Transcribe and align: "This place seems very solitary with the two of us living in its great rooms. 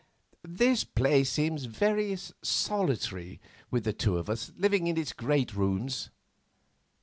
"This 0.43 0.83
place 0.83 1.29
seems 1.29 1.65
very 1.65 2.17
solitary 2.41 3.39
with 3.69 3.83
the 3.83 3.93
two 3.93 4.17
of 4.17 4.31
us 4.31 4.51
living 4.57 4.87
in 4.87 4.97
its 4.97 5.13
great 5.13 5.53
rooms. 5.53 6.09